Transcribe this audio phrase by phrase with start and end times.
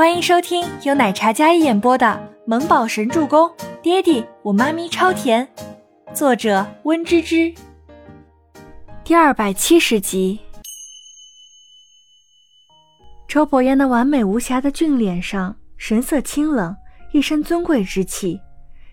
[0.00, 2.06] 欢迎收听由奶茶嘉一演播的
[2.46, 3.46] 《萌宝神助攻》，
[3.82, 5.46] 爹地我妈咪超甜，
[6.14, 7.52] 作者温芝芝。
[9.04, 10.40] 第二百七十集。
[13.28, 16.74] 周伯言那完美无瑕的俊脸上，神色清冷，
[17.12, 18.40] 一身尊贵之气，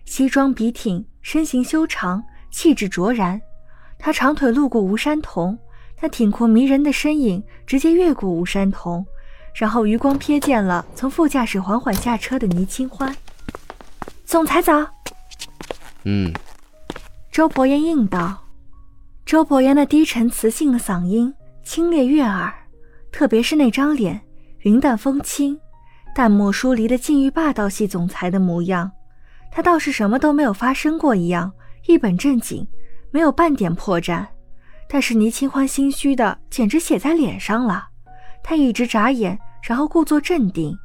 [0.03, 2.21] 西装笔挺，身形修长，
[2.51, 3.41] 气质卓然。
[3.97, 5.57] 他长腿路过吴山童，
[6.01, 9.05] 那挺阔迷人的身影直接越过吴山童。
[9.57, 13.13] 然后余光瞥见了从副驾驶缓缓下车的倪清欢。
[14.23, 14.87] 总裁早。
[16.03, 16.31] 嗯。
[17.31, 18.37] 周伯言应道。
[19.25, 22.53] 周伯言那低沉磁性的嗓音清冽悦耳，
[23.11, 24.21] 特别是那张脸，
[24.59, 25.59] 云淡风轻，
[26.13, 28.91] 淡漠疏离的禁欲霸道系总裁的模样，
[29.51, 31.51] 他倒是什么都没有发生过一样，
[31.87, 32.65] 一本正经，
[33.09, 34.25] 没有半点破绽。
[34.87, 37.87] 但是倪清欢心虚的简直写在脸上了，
[38.43, 39.37] 他一直眨眼。
[39.61, 40.77] 然后故作镇定。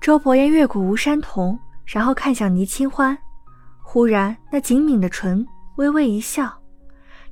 [0.00, 3.16] 周伯言越过吴山童，然后看向倪清欢，
[3.82, 6.60] 忽然那紧抿的唇微微一笑，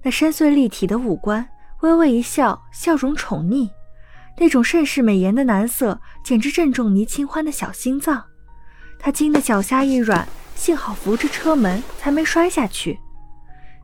[0.03, 1.47] 那深邃立体的五官
[1.81, 3.69] 微微一笑，笑容宠溺，
[4.39, 8.25] 那种盛世美颜的男色简直正中倪清欢的小心脏。
[8.99, 12.99] 他惊得脚下一软，幸好扶着车门才没摔下去。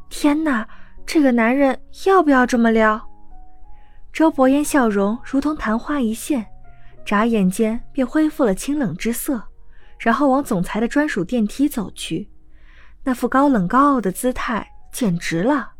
[0.09, 0.67] 天哪，
[1.05, 3.08] 这个男人要不要这么撩？
[4.19, 6.45] 周伯言笑容如同昙花一现，
[7.05, 9.41] 眨眼间便恢复了清冷之色，
[9.97, 12.29] 然后往总裁的专属电梯走去。
[13.05, 15.71] 那副高冷高傲的姿态简直了，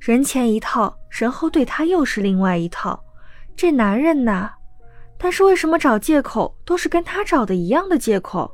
[0.00, 3.00] 人前一套，人后对他又是另外一套。
[3.54, 4.50] 这男人呐，
[5.16, 8.50] 但是为什么找借口都是跟他找的一样的借口？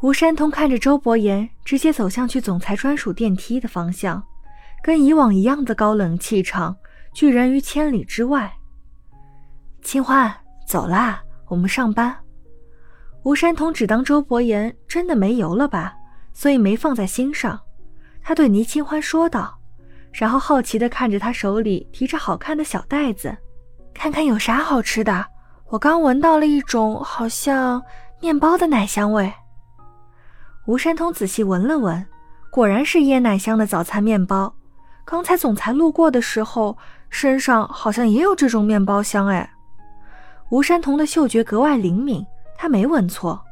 [0.00, 4.24] 吴山通看着周伯言直接走向去总裁专属电梯的方向，
[4.82, 6.74] 跟以往一样的高冷气场。
[7.16, 8.52] 拒人于千里之外。
[9.80, 10.30] 清欢，
[10.68, 12.14] 走啦，我们上班。
[13.22, 15.94] 吴山童只当周伯言真的没油了吧，
[16.34, 17.58] 所以没放在心上。
[18.22, 19.58] 他对倪清欢说道，
[20.12, 23.34] 然后好奇地看着他手里提着好看的小袋子，
[23.94, 25.26] 看看有啥好吃的。
[25.68, 27.82] 我刚闻到了一种好像
[28.20, 29.32] 面包的奶香味。
[30.66, 32.06] 吴山童仔细闻了闻，
[32.50, 34.54] 果然是椰奶香的早餐面包。
[35.06, 36.76] 刚才总裁路过的时候。
[37.10, 39.50] 身上好像也有这种面包香哎，
[40.50, 42.24] 吴山童的嗅觉格外灵敏，
[42.56, 43.42] 他没闻错。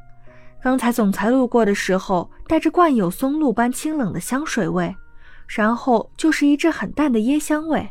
[0.63, 4.95] 刚才总裁路过的时候，带着惯有松露般清冷的香水味，
[5.47, 7.89] 然后就是一阵很淡的椰香味。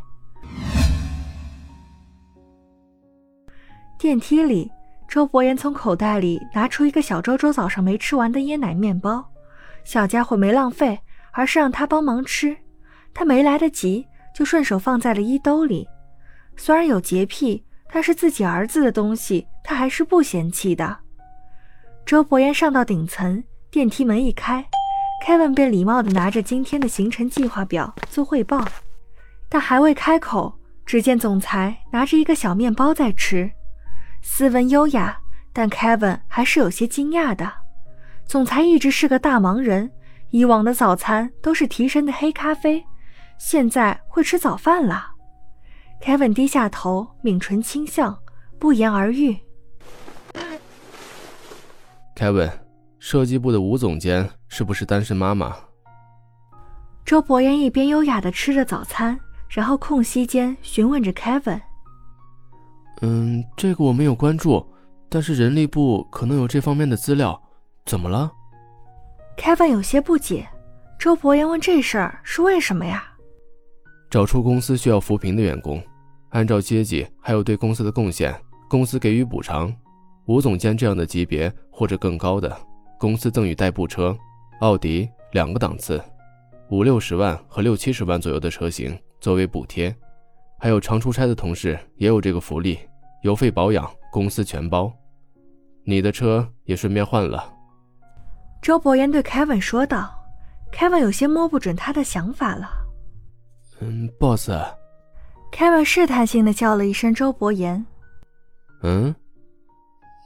[3.98, 4.72] 电梯里，
[5.08, 9.24] 周伯言从口袋里拿出一个小周周早上没吃完的椰奶面包，
[9.84, 11.00] 小家伙没浪费，
[11.32, 12.58] 而是让他帮忙吃，
[13.14, 14.06] 他没来得及。
[14.34, 15.88] 就顺手放在了衣兜里。
[16.56, 20.98] 虽然有洁癖，但是自己儿子的东西他还是不嫌弃的。
[22.06, 24.66] 周伯言上到顶层，电梯门一开
[25.26, 28.66] ，Kevin 便礼貌地拿着今天的行程计划表做汇报。
[29.50, 30.54] 但还未开口，
[30.86, 33.50] 只见总裁拿着一个小面包在吃，
[34.22, 35.18] 斯文优雅，
[35.54, 37.52] 但 Kevin 还是有些惊讶的。
[38.26, 39.92] 总裁一直是个大忙人，
[40.32, 42.84] 以往的早餐都是提神的黑咖啡。
[43.38, 45.12] 现在会吃早饭了
[46.02, 48.18] ，Kevin 低下头，抿唇轻笑，
[48.60, 49.38] 不言而喻。
[52.16, 52.52] Kevin，
[53.00, 55.56] 设计部的吴总监是不是单身妈妈？
[57.06, 61.60] 周伯言一边优雅的吃着早餐，然后空隙间询问着 Kevin。
[63.02, 64.66] 嗯，这个我没有关注，
[65.10, 67.42] 但是人力部可能有这方面的资料，
[67.86, 68.32] 怎么了
[69.36, 70.48] ？Kevin 有些不解，
[70.98, 73.04] 周伯言问这事儿是为什么呀？
[74.14, 75.82] 找出公司需要扶贫的员工，
[76.30, 78.32] 按照阶级还有对公司的贡献，
[78.70, 79.74] 公司给予补偿。
[80.28, 82.56] 吴总监这样的级别或者更高的，
[83.00, 84.16] 公司赠予代步车，
[84.60, 86.00] 奥迪两个档次，
[86.70, 89.92] 五六十万和六七十万左右的车型作为补贴。
[90.60, 92.78] 还有常出差的同事也有这个福利，
[93.24, 94.94] 油费保养公司全包。
[95.84, 97.52] 你的车也顺便换了。
[98.62, 100.14] 周伯言对 Kevin 说道。
[100.72, 102.83] Kevin 有些摸不准他的想法了。
[103.86, 104.50] 嗯，boss。
[105.52, 107.86] Kevin 试探性的叫了一声周伯言。
[108.82, 109.14] 嗯，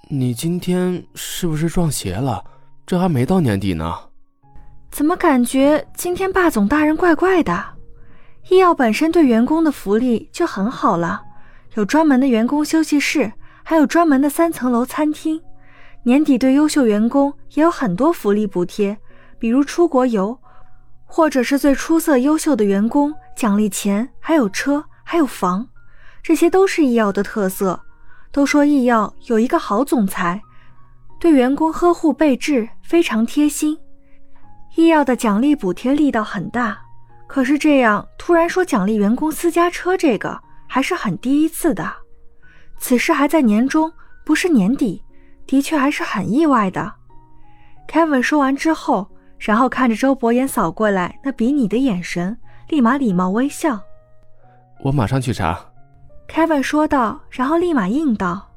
[0.09, 2.44] 你今天是不是撞邪了？
[2.86, 3.95] 这还没到年底呢。
[4.92, 7.65] 怎么感觉今天霸总大人怪怪的？
[8.50, 11.24] 医药本身对员工的福利就很好了，
[11.74, 13.33] 有专门的员工休息室，
[13.63, 15.42] 还有专门的三层楼餐厅。
[16.04, 18.98] 年底对优秀员工也有很多福利补贴，
[19.39, 20.38] 比如出国游。
[21.09, 25.68] 或者是最出色、优秀的员工，奖励钱，还有车，还有房，
[26.24, 27.80] 这些都是医药的特色。
[28.31, 30.42] 都说易药有一个好总裁，
[31.19, 33.78] 对员工呵护备至，非常贴心。
[34.75, 36.80] 易药的奖励补贴力道很大，
[37.28, 41.94] 可是这样突然说奖励员工私家车，这个还是很第一次的。
[42.80, 43.94] 此事还在年中，
[44.25, 45.04] 不是年底，
[45.45, 46.92] 的确还是很意外的。
[47.88, 49.07] Kevin 说完之后，
[49.38, 52.36] 然后看着周伯言扫过来那比你的眼神，
[52.68, 53.80] 立马礼貌微笑。
[54.80, 55.60] 我马上去查。
[56.28, 58.50] Kevin 说道，然后立马应道：“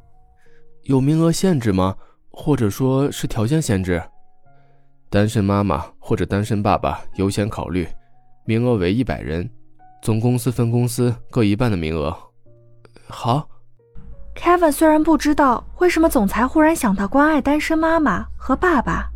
[0.85, 1.97] 有名额限制吗？
[2.31, 4.03] 或者说是条件限制？
[5.09, 7.87] 单身妈妈或者单身爸爸优先考虑，
[8.45, 9.49] 名额为一百人，
[10.03, 12.17] 总公司分公司各一半的名额。”
[13.09, 13.49] 好。
[14.37, 19.11] Kevin 虽然不知道为什么总裁忽然想到关爱单身妈妈和爸爸，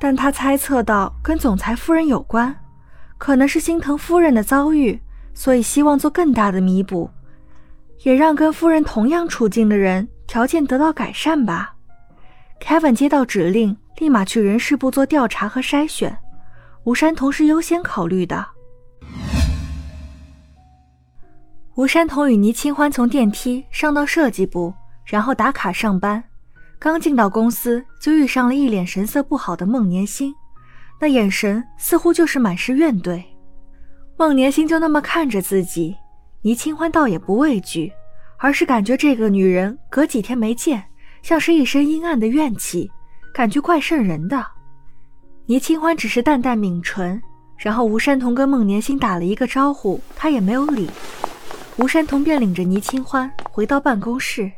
[0.00, 2.54] 但他猜测到跟总裁夫人有关，
[3.20, 4.98] 可能是心疼夫人的遭遇，
[5.34, 7.10] 所以希望做更大的弥补。
[8.02, 11.74] 也让跟夫人同样处境的人条件得到改善吧。
[12.62, 16.16] Kevin 接到指令，立马去人事部做调查和筛选。
[16.84, 18.46] 吴山童是优先考虑的。
[21.74, 24.72] 吴山童与倪清欢从电梯上到设计部，
[25.04, 26.24] 然后打卡上班。
[26.78, 30.34] 刚进到公司，就遇上了一脸神色不好的孟年星，
[31.00, 33.22] 那眼神似乎就是满是怨怼。
[34.16, 35.96] 孟年心就那么看着自己。
[36.42, 37.92] 倪清欢倒也不畏惧，
[38.38, 40.82] 而是感觉这个女人隔几天没见，
[41.22, 42.90] 像是一身阴暗的怨气，
[43.34, 44.46] 感觉怪瘆人的。
[45.46, 47.20] 倪清欢只是淡淡抿唇，
[47.58, 50.88] 然后吴山童跟孟年心打了一个招呼，他也没有理。
[51.76, 54.50] 吴山童便领着倪清欢回到办公室。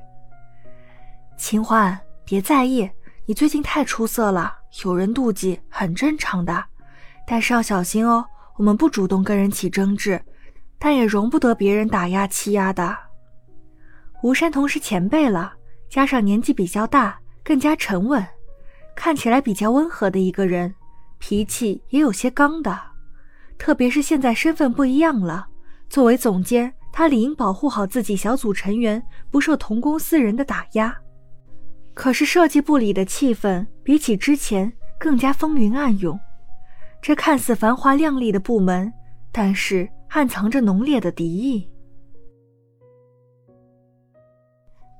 [1.37, 2.88] 清欢，别在意，
[3.27, 4.55] 你最近太出色了，
[4.85, 6.64] 有人妒忌很正常的，
[7.26, 8.25] 但是要小心哦，
[8.56, 10.20] 我们不主动跟人起争执。
[10.79, 12.96] 但也容不得别人打压欺压的。
[14.23, 15.52] 吴山童是前辈了，
[15.88, 18.25] 加上年纪比较大，更加沉稳，
[18.96, 20.75] 看起来比较温和的一个人，
[21.19, 22.76] 脾气也有些刚的。
[23.58, 25.46] 特别是现在身份不一样了，
[25.88, 29.00] 作为总监，他理应保护好自己小组成员
[29.31, 30.96] 不受同公司人的打压。
[31.94, 36.16] 可是设计部里的气氛比起之前更加风云暗涌，
[37.00, 38.93] 这看似繁华亮丽的部门，
[39.32, 39.88] 但是。
[40.14, 41.66] 暗藏着浓烈的敌意。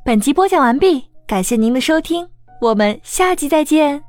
[0.02, 2.26] 本集播讲完毕，感谢您的收听，
[2.62, 4.02] 我们下集再见。